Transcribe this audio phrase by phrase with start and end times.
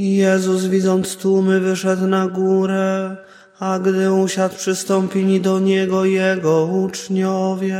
[0.00, 3.16] Jezus widząc tłumy wyszedł na górę,
[3.58, 7.78] a gdy usiadł przystąpili do Niego Jego uczniowie.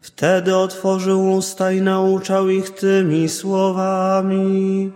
[0.00, 4.92] Wtedy otworzył usta i nauczał ich tymi słowami.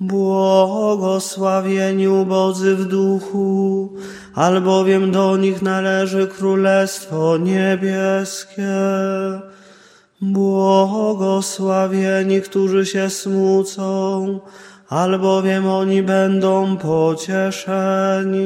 [0.00, 3.92] Błogosławieni ubodzy w duchu,
[4.34, 8.72] albowiem do nich należy Królestwo Niebieskie.
[10.20, 14.40] Błogosławieni, którzy się smucą,
[14.92, 18.42] albowiem oni będą pocieszeni.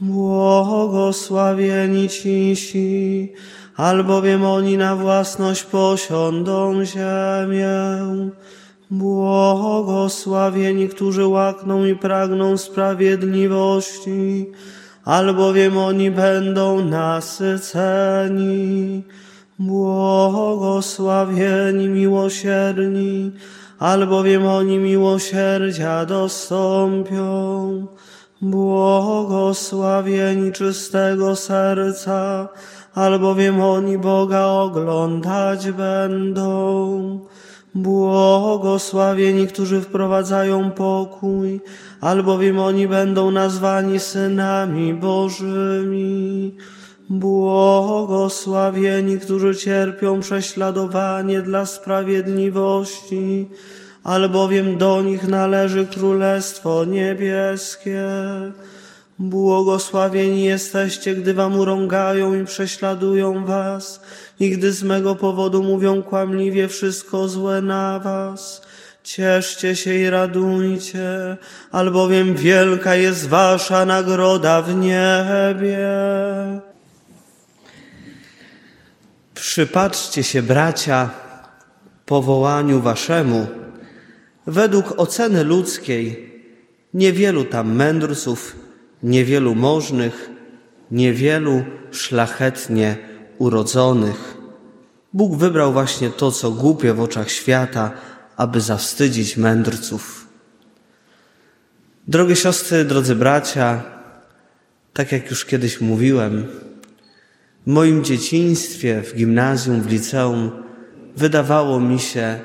[0.00, 3.32] Błogosławieni cisi,
[3.76, 7.74] albowiem oni na własność posiądą ziemię.
[8.90, 14.46] Błogosławieni, którzy łakną i pragną sprawiedliwości,
[15.04, 18.52] albowiem oni będą nasyceni.
[19.58, 23.32] Błogosławieni miłosierni,
[23.84, 27.86] albowiem oni miłosierdzia dostąpią.
[28.42, 32.48] Błogosławieni czystego serca,
[32.94, 37.20] albowiem oni Boga oglądać będą.
[37.74, 41.60] Błogosławieni, którzy wprowadzają pokój,
[42.00, 46.54] albowiem oni będą nazwani synami Bożymi.
[47.08, 53.48] Błogosławieni, którzy cierpią prześladowanie dla sprawiedliwości,
[54.04, 58.08] albowiem do nich należy Królestwo Niebieskie.
[59.18, 64.00] Błogosławieni jesteście, gdy wam urągają i prześladują was,
[64.40, 68.62] i gdy z mego powodu mówią kłamliwie wszystko złe na was.
[69.02, 71.36] Cieszcie się i radujcie,
[71.72, 75.88] albowiem wielka jest wasza nagroda w niebie.
[79.34, 81.10] Przypatrzcie się, bracia,
[82.06, 83.46] powołaniu waszemu.
[84.46, 86.32] Według oceny ludzkiej,
[86.94, 88.56] niewielu tam mędrców,
[89.02, 90.30] niewielu możnych,
[90.90, 92.96] niewielu szlachetnie
[93.38, 94.36] urodzonych.
[95.12, 97.90] Bóg wybrał właśnie to, co głupie w oczach świata,
[98.36, 100.28] aby zawstydzić mędrców.
[102.08, 103.82] Drogie siostry, drodzy bracia,
[104.92, 106.46] tak jak już kiedyś mówiłem,
[107.66, 110.50] w moim dzieciństwie, w gimnazjum, w liceum,
[111.16, 112.40] wydawało mi się,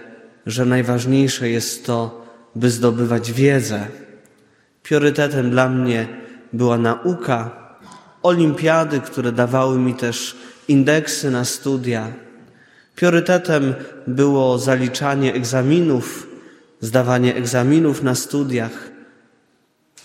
[0.46, 2.26] że najważniejsze jest to,
[2.56, 3.88] by zdobywać wiedzę.
[4.84, 6.08] Priorytetem dla mnie
[6.54, 7.70] była nauka,
[8.24, 10.38] olimpiady, które dawały mi też
[10.68, 12.14] indeksy na studia.
[12.96, 13.74] Priorytetem
[14.08, 16.28] było zaliczanie egzaminów,
[16.80, 18.92] zdawanie egzaminów na studiach.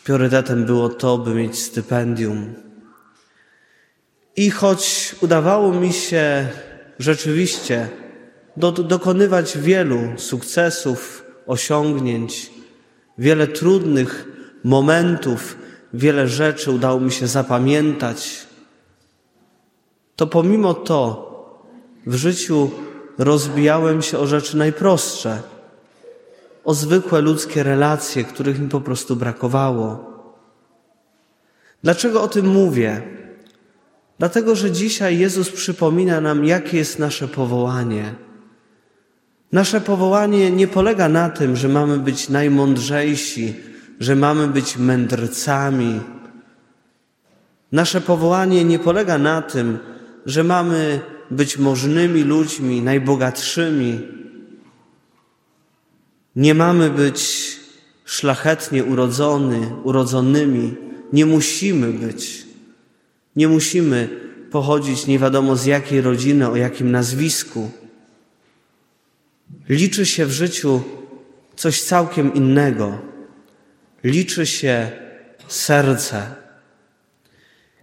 [0.04, 2.63] Priorytetem było to, by mieć stypendium.
[4.36, 6.48] I choć udawało mi się
[6.98, 7.88] rzeczywiście
[8.56, 12.50] do, dokonywać wielu sukcesów, osiągnięć,
[13.18, 14.28] wiele trudnych
[14.64, 15.56] momentów,
[15.94, 18.46] wiele rzeczy udało mi się zapamiętać,
[20.16, 21.24] to pomimo to
[22.06, 22.70] w życiu
[23.18, 25.42] rozbijałem się o rzeczy najprostsze,
[26.64, 30.14] o zwykłe ludzkie relacje, których mi po prostu brakowało.
[31.82, 33.02] Dlaczego o tym mówię?
[34.18, 38.14] Dlatego, że dzisiaj Jezus przypomina nam, jakie jest nasze powołanie.
[39.52, 43.54] Nasze powołanie nie polega na tym, że mamy być najmądrzejsi,
[44.00, 46.00] że mamy być mędrcami.
[47.72, 49.78] Nasze powołanie nie polega na tym,
[50.26, 51.00] że mamy
[51.30, 54.00] być możnymi ludźmi, najbogatszymi.
[56.36, 57.20] Nie mamy być
[58.04, 60.74] szlachetnie urodzony, urodzonymi.
[61.12, 62.46] Nie musimy być.
[63.36, 64.08] Nie musimy
[64.50, 67.70] pochodzić nie wiadomo z jakiej rodziny, o jakim nazwisku.
[69.68, 70.82] Liczy się w życiu
[71.56, 72.98] coś całkiem innego.
[74.04, 74.90] Liczy się
[75.48, 76.26] serce.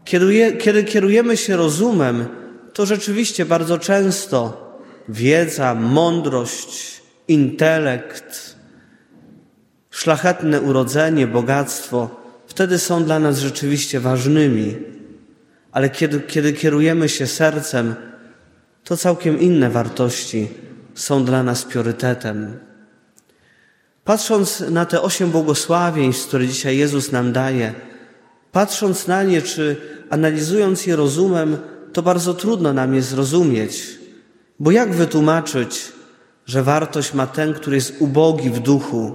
[0.05, 2.25] Kiedy, je, kiedy kierujemy się rozumem,
[2.73, 4.61] to rzeczywiście bardzo często
[5.09, 8.55] wiedza, mądrość, intelekt,
[9.89, 14.90] szlachetne urodzenie, bogactwo, wtedy są dla nas rzeczywiście ważnymi.
[15.71, 17.95] Ale kiedy, kiedy kierujemy się sercem,
[18.83, 20.47] to całkiem inne wartości
[20.95, 22.59] są dla nas priorytetem.
[24.03, 27.73] Patrząc na te osiem błogosławieństw, które dzisiaj Jezus nam daje,
[28.51, 29.77] patrząc na nie, czy
[30.09, 31.57] analizując je rozumem,
[31.93, 33.99] to bardzo trudno nam je zrozumieć.
[34.59, 35.91] Bo jak wytłumaczyć,
[36.45, 39.13] że wartość ma ten, który jest ubogi w duchu?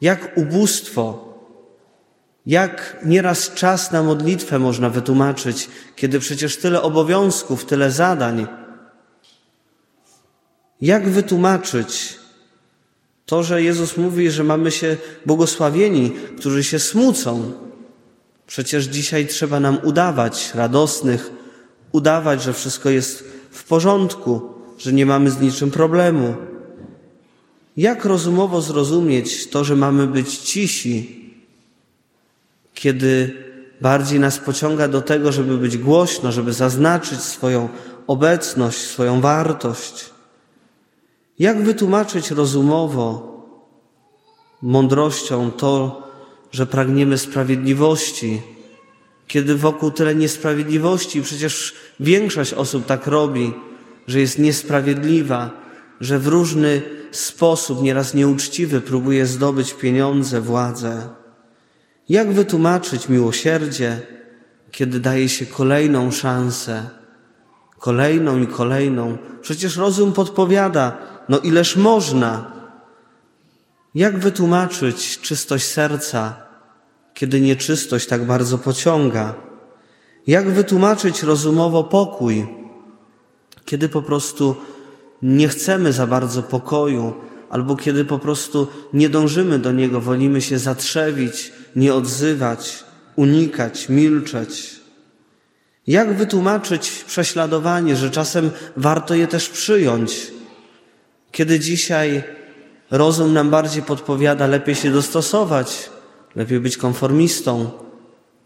[0.00, 1.29] Jak ubóstwo
[2.46, 8.46] jak nieraz czas na modlitwę można wytłumaczyć, kiedy przecież tyle obowiązków, tyle zadań?
[10.80, 12.20] Jak wytłumaczyć
[13.30, 14.96] To, że Jezus mówi, że mamy się
[15.26, 17.52] błogosławieni, którzy się smucą.
[18.46, 21.30] Przecież dzisiaj trzeba nam udawać radosnych,
[21.92, 24.40] udawać, że wszystko jest w porządku,
[24.78, 26.34] że nie mamy z niczym problemu.
[27.76, 31.19] Jak rozumowo zrozumieć to, że mamy być cisi,
[32.80, 33.34] kiedy
[33.80, 37.68] bardziej nas pociąga do tego, żeby być głośno, żeby zaznaczyć swoją
[38.06, 40.10] obecność, swoją wartość?
[41.38, 43.04] Jak wytłumaczyć rozumowo,
[44.62, 46.02] mądrością to,
[46.52, 48.42] że pragniemy sprawiedliwości,
[49.26, 53.52] kiedy wokół tyle niesprawiedliwości, przecież większość osób tak robi,
[54.06, 55.50] że jest niesprawiedliwa,
[56.00, 61.19] że w różny sposób, nieraz nieuczciwy, próbuje zdobyć pieniądze, władzę.
[62.10, 64.00] Jak wytłumaczyć miłosierdzie,
[64.70, 66.90] kiedy daje się kolejną szansę,
[67.78, 69.18] kolejną i kolejną?
[69.40, 70.96] Przecież rozum podpowiada,
[71.28, 72.52] no ileż można.
[73.94, 76.36] Jak wytłumaczyć czystość serca,
[77.14, 79.34] kiedy nieczystość tak bardzo pociąga?
[80.26, 82.46] Jak wytłumaczyć rozumowo pokój,
[83.64, 84.56] kiedy po prostu
[85.22, 87.14] nie chcemy za bardzo pokoju,
[87.50, 92.84] albo kiedy po prostu nie dążymy do niego, wolimy się zatrzewić, nie odzywać,
[93.16, 94.80] unikać, milczeć?
[95.86, 100.32] Jak wytłumaczyć prześladowanie, że czasem warto je też przyjąć?
[101.32, 102.22] Kiedy dzisiaj
[102.90, 105.90] rozum nam bardziej podpowiada, lepiej się dostosować,
[106.36, 107.70] lepiej być konformistą,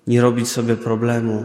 [0.06, 1.44] nie robić sobie problemu.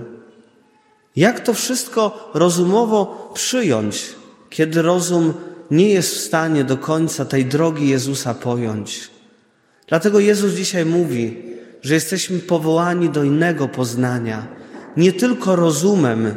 [1.15, 4.15] Jak to wszystko rozumowo przyjąć,
[4.49, 5.33] kiedy rozum
[5.71, 9.09] nie jest w stanie do końca tej drogi Jezusa pojąć?
[9.87, 11.37] Dlatego Jezus dzisiaj mówi,
[11.81, 14.47] że jesteśmy powołani do innego poznania,
[14.97, 16.35] nie tylko rozumem,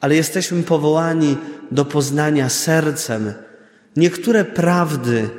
[0.00, 1.36] ale jesteśmy powołani
[1.70, 3.32] do poznania sercem.
[3.96, 5.30] Niektóre prawdy,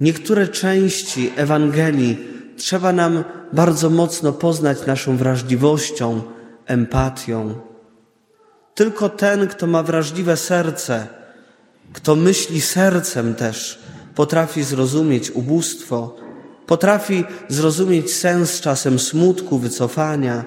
[0.00, 2.18] niektóre części Ewangelii
[2.56, 6.22] trzeba nam bardzo mocno poznać naszą wrażliwością,
[6.66, 7.54] empatią.
[8.74, 11.06] Tylko ten, kto ma wrażliwe serce,
[11.92, 13.78] kto myśli sercem też,
[14.14, 16.16] potrafi zrozumieć ubóstwo,
[16.66, 20.44] potrafi zrozumieć sens czasem smutku, wycofania,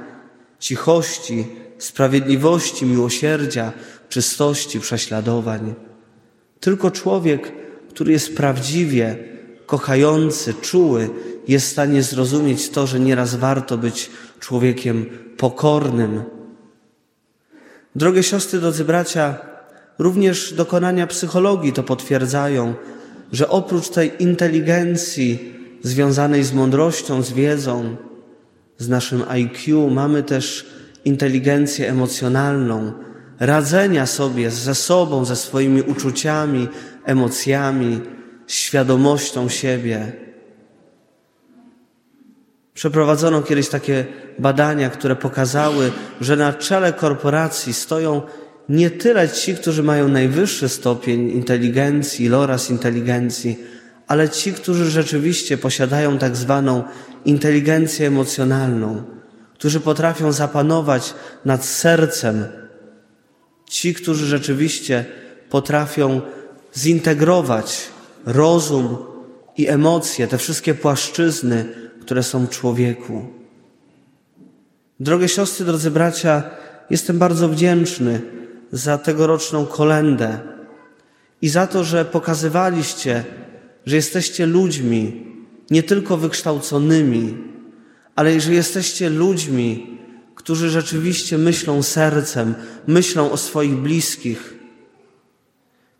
[0.59, 1.47] cichości,
[1.77, 3.71] sprawiedliwości, miłosierdzia,
[4.09, 5.73] czystości, prześladowań.
[6.59, 7.51] Tylko człowiek,
[7.89, 9.17] który jest prawdziwie
[9.65, 11.09] kochający, czuły,
[11.47, 14.09] jest w stanie zrozumieć to, że nieraz warto być
[14.39, 15.05] człowiekiem
[15.37, 16.23] pokornym.
[17.95, 19.37] Drogie siostry, drodzy bracia,
[19.99, 22.73] również dokonania psychologii to potwierdzają,
[23.31, 27.95] że oprócz tej inteligencji związanej z mądrością, z wiedzą,
[28.77, 30.65] z naszym IQ, mamy też
[31.05, 32.93] inteligencję emocjonalną,
[33.39, 36.67] radzenia sobie ze sobą, ze swoimi uczuciami,
[37.05, 38.01] emocjami,
[38.47, 40.11] świadomością siebie.
[42.73, 44.05] Przeprowadzono kiedyś takie
[44.39, 45.91] badania, które pokazały,
[46.21, 48.21] że na czele korporacji stoją
[48.69, 53.57] nie tyle ci, którzy mają najwyższy stopień inteligencji, loras inteligencji,
[54.07, 56.83] ale ci, którzy rzeczywiście posiadają tak zwaną
[57.25, 59.03] inteligencję emocjonalną,
[59.53, 61.13] którzy potrafią zapanować
[61.45, 62.45] nad sercem,
[63.69, 65.05] ci, którzy rzeczywiście
[65.49, 66.21] potrafią
[66.77, 67.87] zintegrować
[68.25, 68.97] rozum
[69.57, 71.65] i emocje, te wszystkie płaszczyzny,
[72.01, 73.25] które są w człowieku.
[74.99, 76.43] Drogie siostry, drodzy bracia,
[76.89, 78.21] jestem bardzo wdzięczny
[78.71, 80.39] za tegoroczną kolendę
[81.41, 83.23] i za to, że pokazywaliście,
[83.87, 85.23] że jesteście ludźmi
[85.71, 87.37] nie tylko wykształconymi,
[88.15, 89.99] ale że jesteście ludźmi,
[90.35, 92.55] którzy rzeczywiście myślą sercem,
[92.87, 94.59] myślą o swoich bliskich.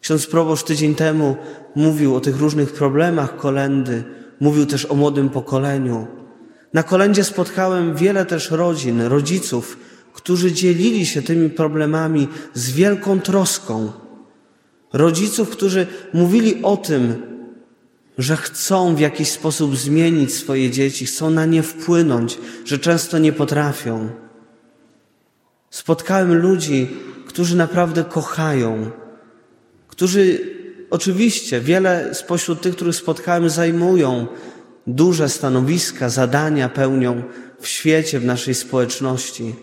[0.02, 1.36] Ksiądz proboszcz tydzień temu
[1.76, 4.04] mówił o tych różnych problemach kolendy,
[4.40, 6.08] mówił też o młodym pokoleniu.
[6.74, 9.78] Na kolendzie spotkałem wiele też rodzin, rodziców,
[10.14, 13.92] którzy dzielili się tymi problemami z wielką troską.
[14.94, 17.37] Rodziców, którzy mówili o tym,
[18.18, 23.34] że chcą w jakiś sposób zmienić swoje dzieci, chcą na nie wpłynąć, że często nie
[23.34, 24.10] potrafią.
[25.70, 26.88] Spotkałem ludzi,
[27.28, 28.92] którzy naprawdę kochają,
[29.88, 30.40] którzy
[30.90, 34.28] oczywiście wiele spośród tych, których spotkałem, zajmują
[34.88, 37.24] duże stanowiska, zadania pełnią
[37.60, 39.56] w świecie, w naszej społeczności.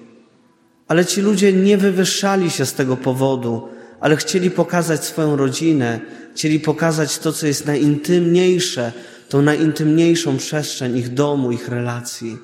[0.88, 3.68] Ale ci ludzie nie wywyższali się z tego powodu,
[4.00, 6.00] ale chcieli pokazać swoją rodzinę,
[6.34, 8.92] chcieli pokazać to, co jest najintymniejsze,
[9.28, 12.38] tą najintymniejszą przestrzeń ich domu, ich relacji.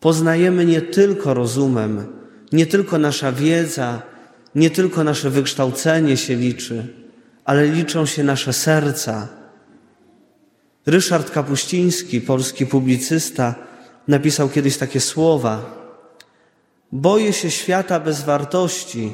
[0.00, 2.06] Poznajemy nie tylko rozumem,
[2.52, 4.02] nie tylko nasza wiedza,
[4.54, 6.86] nie tylko nasze wykształcenie się liczy,
[7.44, 9.28] ale liczą się nasze serca.
[10.86, 13.54] Ryszard Kapuściński, polski publicysta,
[14.08, 15.82] napisał kiedyś takie słowa:
[16.92, 19.12] Boję się świata bez wartości,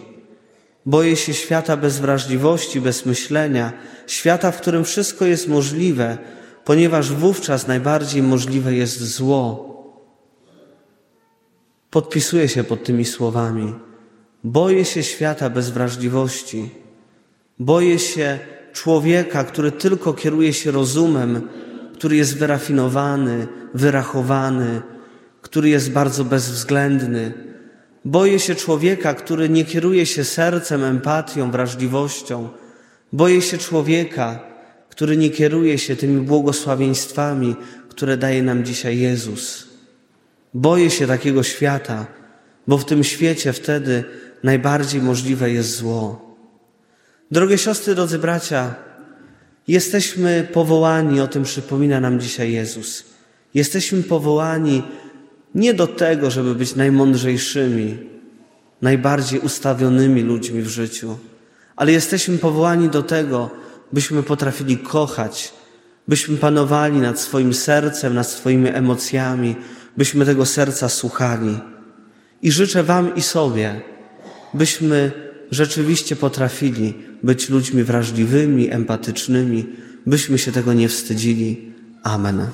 [0.88, 3.72] boję się świata bez wrażliwości, bez myślenia,
[4.06, 6.18] świata, w którym wszystko jest możliwe,
[6.64, 9.44] ponieważ wówczas najbardziej możliwe jest zło.
[11.90, 13.74] Podpisuję się pod tymi słowami.
[14.44, 16.70] Boję się świata bez wrażliwości.
[17.58, 18.38] Boję się
[18.72, 21.48] człowieka, który tylko kieruje się rozumem,
[21.94, 24.82] który jest wyrafinowany, wyrachowany,
[25.42, 27.47] który jest bardzo bezwzględny.
[28.08, 32.48] Boję się człowieka, który nie kieruje się sercem, empatią, wrażliwością.
[33.12, 34.40] Boję się człowieka,
[34.90, 37.56] który nie kieruje się tymi błogosławieństwami,
[37.88, 39.68] które daje nam dzisiaj Jezus.
[40.54, 42.06] Boję się takiego świata,
[42.66, 44.04] bo w tym świecie wtedy
[44.42, 46.36] najbardziej możliwe jest zło.
[47.30, 48.74] Drogie siostry, drodzy bracia,
[49.68, 53.04] jesteśmy powołani, o tym przypomina nam dzisiaj Jezus.
[53.54, 54.82] Jesteśmy powołani
[55.58, 57.98] nie do tego, żeby być najmądrzejszymi,
[58.82, 61.18] najbardziej ustawionymi ludźmi w życiu,
[61.76, 63.50] ale jesteśmy powołani do tego,
[63.92, 65.52] byśmy potrafili kochać,
[66.08, 69.56] byśmy panowali nad swoim sercem, nad swoimi emocjami,
[69.96, 71.58] byśmy tego serca słuchali.
[72.42, 73.80] I życzę Wam i sobie,
[74.54, 75.12] byśmy
[75.50, 79.66] rzeczywiście potrafili być ludźmi wrażliwymi, empatycznymi,
[80.06, 81.72] byśmy się tego nie wstydzili.
[82.02, 82.46] Amen.